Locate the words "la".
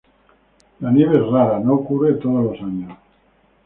0.79-0.89